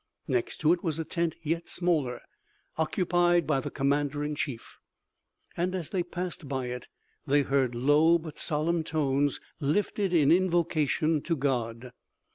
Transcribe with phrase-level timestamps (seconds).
[0.27, 2.21] Next to it was a tent yet smaller,
[2.75, 4.79] occupied by the commander in chief,
[5.55, 6.87] and as they passed by it
[7.27, 11.91] they heard low but solemn tones lifted in invocation to God.